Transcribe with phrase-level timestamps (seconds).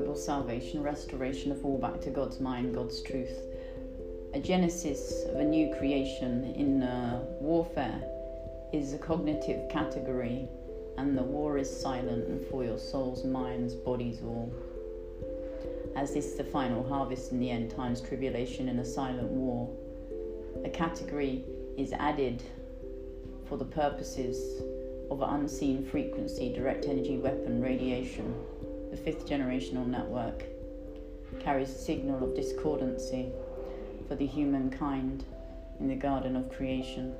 [0.00, 3.42] global salvation, restoration of all back to God's mind, God's truth.
[4.34, 8.02] A genesis of a new creation in uh, warfare
[8.72, 10.48] is a cognitive category,
[10.96, 14.52] and the war is silent and for your souls, minds, bodies, all.
[15.96, 19.68] As this is the final harvest in the end times, tribulation in a silent war.
[20.64, 21.44] A category
[21.76, 22.42] is added
[23.50, 24.62] for the purposes
[25.10, 28.32] of unseen frequency, direct energy weapon, radiation.
[28.92, 30.44] The fifth generational network
[31.40, 33.32] carries a signal of discordancy
[34.06, 35.24] for the humankind
[35.80, 37.12] in the garden of creation.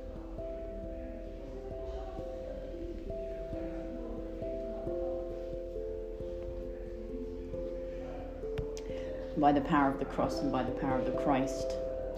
[9.35, 11.73] By the power of the cross and by the power of the Christ,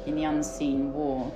[0.06, 1.34] in the unseen war,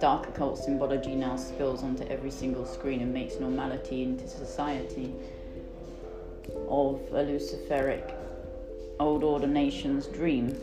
[0.00, 5.12] dark occult symbology now spills onto every single screen and makes normality into society
[6.68, 8.14] of a Luciferic
[9.00, 10.56] old order nation's dream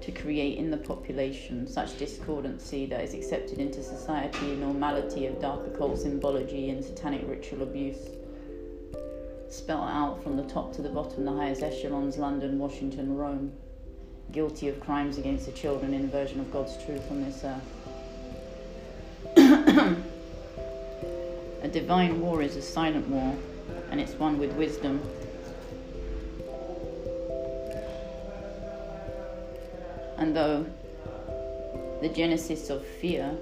[0.00, 5.66] to create in the population such discordancy that is accepted into society, normality of dark
[5.66, 8.08] occult symbology and satanic ritual abuse.
[9.50, 13.52] Spelt out from the top to the bottom, the highest echelons London, Washington, Rome,
[14.32, 17.62] guilty of crimes against the children, inversion of God's truth on this earth.
[21.62, 23.34] a divine war is a silent war,
[23.90, 25.00] and it's one with wisdom.
[30.18, 30.66] And though
[32.02, 33.36] the genesis of fear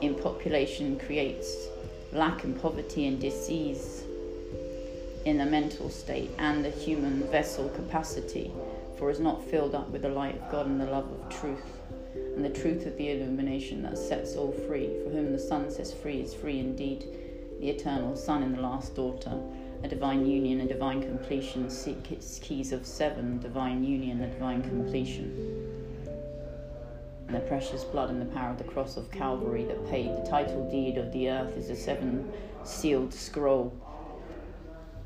[0.00, 1.68] in population creates
[2.12, 4.02] lack and poverty and disease
[5.24, 8.50] in the mental state and the human vessel capacity,
[8.98, 11.80] for is not filled up with the light of God and the love of truth,
[12.14, 14.90] and the truth of the illumination that sets all free.
[15.04, 17.04] For whom the Son sets free is free indeed,
[17.60, 19.38] the eternal Son and the last daughter,
[19.82, 24.62] a divine union, a divine completion, seek its keys of seven, divine union, a divine
[24.62, 25.62] completion
[27.32, 30.28] and the precious blood and the power of the cross of Calvary that paid the
[30.28, 32.30] title deed of the earth is a seven
[32.62, 33.72] sealed scroll.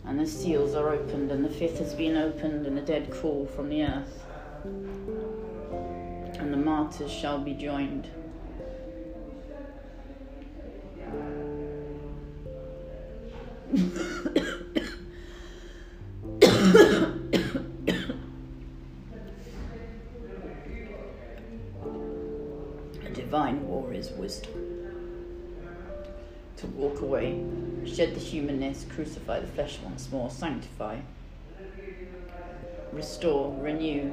[0.06, 3.46] And the seals are opened, and the fifth has been opened, and the dead call
[3.46, 4.24] from the earth.
[6.38, 8.08] And the martyrs shall be joined.
[23.04, 24.65] A divine war is wisdom.
[26.74, 27.44] Walk away,
[27.86, 30.98] shed the humanness, crucify the flesh once more, sanctify,
[32.92, 34.12] restore, renew,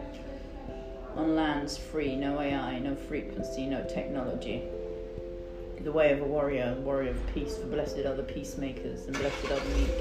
[1.15, 4.63] on lands free, no AI, no frequency, no technology.
[5.81, 9.51] The way of a warrior, warrior of peace, for blessed are the peacemakers, and blessed
[9.51, 9.97] are the meek,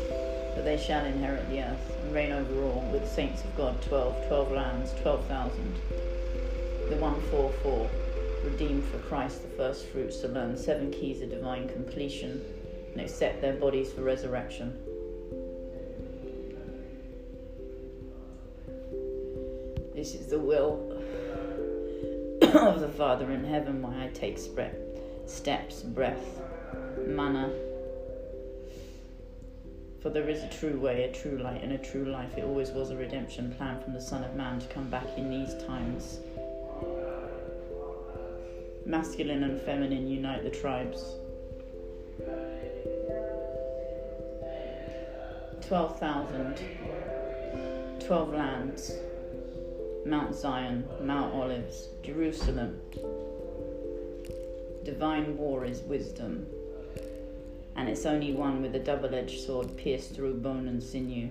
[0.55, 3.83] for they shall inherit the earth, and reign over all, with the saints of God,
[3.83, 5.81] twelve, twelve lands, twelve thousand.
[6.89, 7.91] The one four four
[8.45, 12.45] redeemed for Christ the first fruits to learn seven keys of divine completion
[12.93, 14.79] and accept their bodies for resurrection.
[19.95, 20.99] This is the will
[22.43, 24.39] of the Father in heaven why I take
[25.27, 26.41] steps, breath,
[27.07, 27.51] manner.
[30.01, 32.37] For there is a true way, a true light, and a true life.
[32.37, 35.31] It always was a redemption plan from the Son of Man to come back in
[35.31, 36.19] these times
[38.85, 41.17] masculine and feminine unite the tribes.
[45.67, 46.61] 12,000,
[48.01, 48.93] 12 lands,
[50.05, 52.81] Mount Zion, Mount Olives, Jerusalem.
[54.85, 56.47] Divine war is wisdom,
[57.77, 61.31] and it's only one with a double edged sword pierced through bone and sinew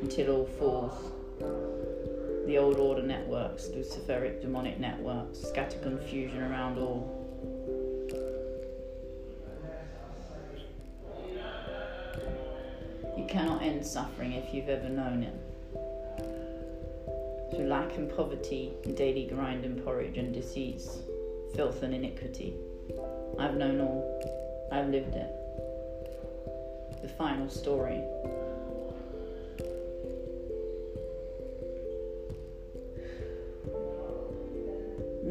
[0.00, 2.13] until all falls
[2.46, 7.20] the old order networks, Luciferic demonic networks, scatter confusion around all.
[13.16, 15.34] You cannot end suffering if you've ever known it.
[17.54, 20.98] Through lack and poverty, daily grind and porridge and disease,
[21.54, 22.54] filth and iniquity.
[23.38, 24.68] I've known all.
[24.70, 25.30] I've lived it.
[27.00, 28.02] The final story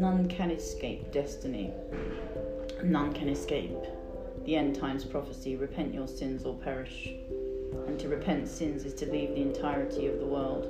[0.03, 1.71] None can escape destiny.
[2.83, 3.77] None can escape
[4.43, 7.07] the end times prophecy repent your sins or perish.
[7.87, 10.67] And to repent sins is to leave the entirety of the world.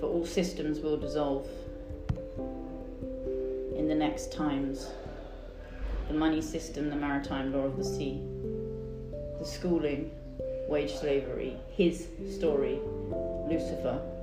[0.00, 1.46] For all systems will dissolve
[3.76, 4.88] in the next times.
[6.08, 8.20] the money system, the maritime law of the sea,
[9.38, 10.10] the schooling,
[10.68, 12.80] wage slavery, his story,
[13.48, 14.13] Lucifer.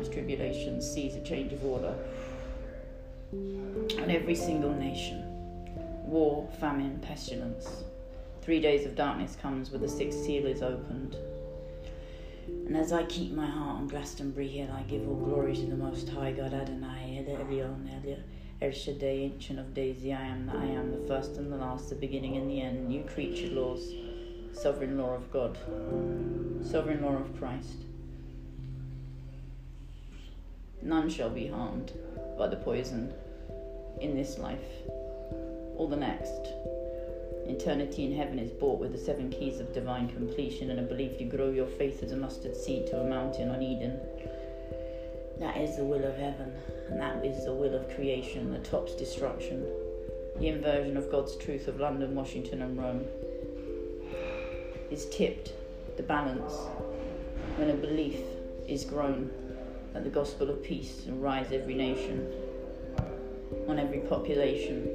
[0.00, 1.94] Times tribulation sees a change of order
[3.32, 5.22] on every single nation.
[6.06, 7.84] War, famine, pestilence.
[8.40, 11.16] Three days of darkness comes where the sixth seal is opened.
[12.46, 15.76] And as I keep my heart on Glastonbury Hill, I give all glory to the
[15.76, 18.22] Most High God Adonai, El Elyon,
[18.62, 21.90] El Shaddai, Ancient of Days, I am that I am, the first and the last,
[21.90, 23.92] the beginning and the end, new creature laws,
[24.52, 25.58] sovereign law of God,
[26.64, 27.84] sovereign law of Christ.
[30.82, 31.92] None shall be harmed
[32.38, 33.12] by the poison
[34.00, 34.58] in this life
[35.76, 36.48] or the next.
[37.46, 41.20] Eternity in heaven is bought with the seven keys of divine completion and a belief
[41.20, 43.98] you grow your faith as a mustard seed to a mountain on Eden.
[45.38, 46.52] That is the will of heaven,
[46.90, 49.66] and that is the will of creation that tops destruction.
[50.38, 53.04] The inversion of God's truth of London, Washington, and Rome
[54.90, 55.52] is tipped,
[55.96, 56.52] the balance,
[57.56, 58.20] when a belief
[58.68, 59.30] is grown
[59.92, 62.32] that the gospel of peace rise every nation,
[63.68, 64.88] on every population.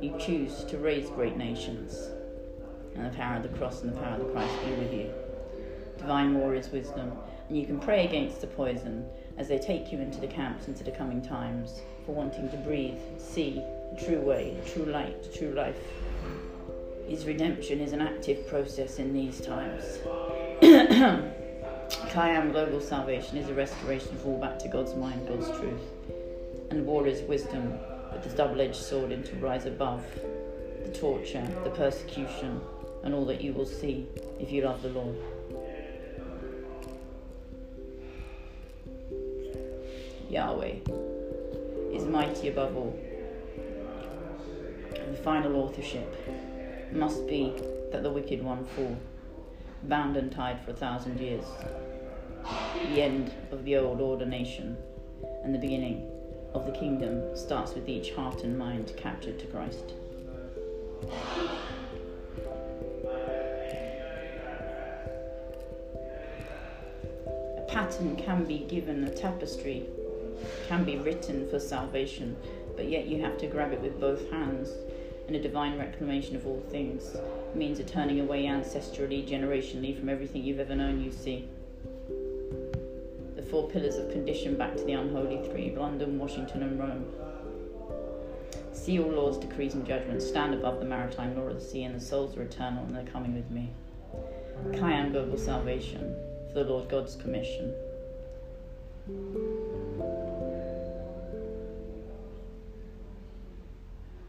[0.00, 2.08] You choose to raise great nations,
[2.94, 5.12] and the power of the cross and the power of the Christ be with you.
[5.98, 7.12] Divine war is wisdom,
[7.48, 9.04] and you can pray against the poison
[9.36, 12.98] as they take you into the camps into the coming times for wanting to breathe,
[13.18, 13.62] see
[13.94, 15.76] the true way, the true light, the true life.
[17.08, 19.98] His redemption is an active process in these times.
[21.88, 25.80] Kayam global salvation is a restoration of all back to God's mind, God's truth.
[26.70, 27.78] And war is wisdom
[28.12, 30.04] with the double edged sword and to rise above
[30.84, 32.60] the torture, the persecution,
[33.02, 34.06] and all that you will see
[34.38, 35.16] if you love the Lord.
[40.28, 40.74] Yahweh
[41.92, 42.98] is mighty above all.
[44.94, 46.14] And the final authorship
[46.92, 47.54] must be
[47.92, 48.98] that the wicked one fall,
[49.84, 51.44] bound and tied for a thousand years.
[52.92, 54.76] The end of the old order nation
[55.44, 56.10] and the beginning
[56.54, 59.92] of the kingdom starts with each heart and mind captured to Christ.
[67.56, 69.84] A pattern can be given, a tapestry
[70.68, 72.36] can be written for salvation,
[72.76, 74.70] but yet you have to grab it with both hands.
[75.26, 77.14] And a divine reclamation of all things
[77.54, 81.48] means a turning away ancestrally, generationally from everything you've ever known, you see.
[83.36, 87.06] The four pillars of condition back to the unholy three London, Washington, and Rome.
[88.72, 91.94] See all laws, decrees, and judgments stand above the maritime law of the sea, and
[91.94, 93.70] the souls are eternal, and they're coming with me.
[94.72, 96.14] Kayan global salvation
[96.48, 97.74] for the Lord God's commission.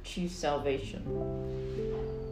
[0.10, 1.04] choose salvation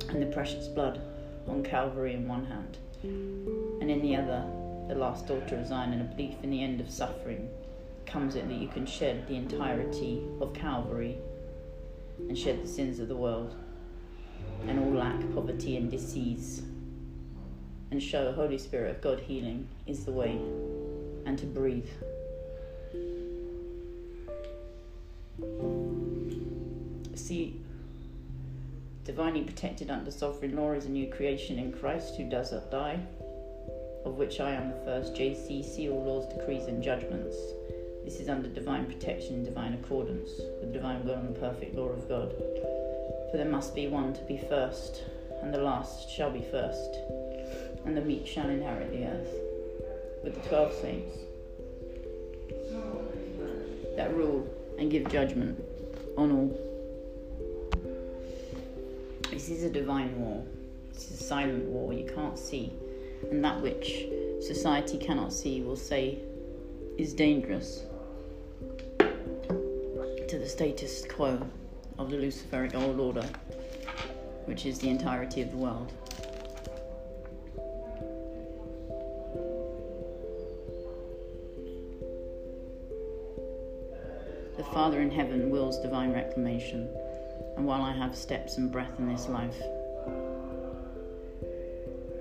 [0.10, 1.02] and the precious blood
[1.48, 4.46] on Calvary in one hand, and in the other,
[4.88, 7.50] the last daughter of Zion, and a belief in the end of suffering
[8.06, 11.18] comes it that you can shed the entirety of Calvary
[12.20, 13.56] and shed the sins of the world
[14.68, 16.64] and all lack, poverty, and disease,
[17.92, 20.40] and show the Holy Spirit of God healing is the way,
[21.26, 21.88] and to breathe.
[27.16, 27.62] See,
[29.08, 33.00] divinely protected under sovereign law is a new creation in Christ who does not die,
[34.04, 35.14] of which I am the first.
[35.14, 37.38] JC, all laws, decrees, and judgments.
[38.04, 42.34] This is under divine protection divine accordance with divine will and perfect law of God.
[43.32, 45.04] For there must be one to be first,
[45.42, 46.98] and the last shall be first,
[47.86, 49.34] and the meek shall inherit the earth.
[50.22, 51.16] With the twelve saints
[53.96, 54.46] that rule
[54.78, 55.64] and give judgment
[56.18, 56.67] on all.
[59.38, 60.44] This is a divine war.
[60.92, 62.74] This is a silent war you can't see.
[63.30, 64.08] And that which
[64.42, 66.18] society cannot see will say
[66.98, 67.84] is dangerous
[68.98, 71.40] to the status quo
[72.00, 73.30] of the Luciferic old order,
[74.46, 75.92] which is the entirety of the world.
[84.58, 86.90] The Father in heaven wills divine reclamation
[87.58, 89.58] and while I have steps and breath in this life.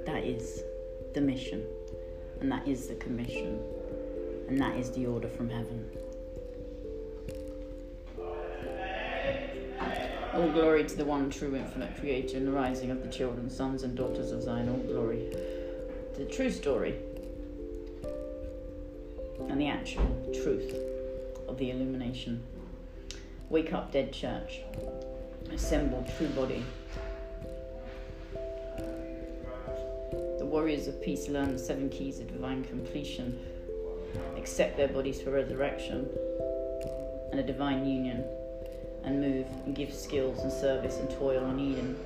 [0.06, 0.62] That is
[1.14, 1.64] the mission,
[2.40, 3.60] and that is the commission,
[4.48, 5.84] and that is the order from heaven.
[10.34, 13.82] All glory to the one true infinite creator and the rising of the children, sons
[13.82, 14.68] and daughters of Zion.
[14.68, 15.30] All glory
[16.16, 16.94] the true story
[19.50, 20.06] and the actual
[20.42, 20.74] truth
[21.46, 22.42] of the illumination.
[23.50, 24.60] Wake up, dead church.
[25.52, 26.64] Assemble, true body.
[30.38, 33.38] The warriors of peace learn the seven keys of divine completion,
[34.36, 36.08] accept their bodies for resurrection
[37.30, 38.24] and a divine union,
[39.04, 41.96] and move and give skills and service and toil on Eden.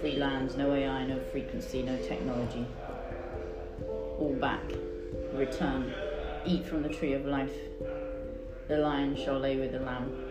[0.00, 2.66] Free lands, no AI, no frequency, no technology.
[4.18, 4.62] All back,
[5.32, 5.92] return,
[6.44, 7.54] eat from the tree of life.
[8.68, 10.29] The lion shall lay with the lamb.